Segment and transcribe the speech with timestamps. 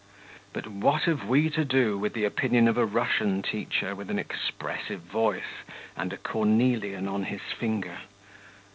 [0.51, 4.17] But what have we to do with the opinion of a Russian teacher, with an
[4.17, 5.61] expressive voice
[5.95, 7.99] and a cornelian on his finger?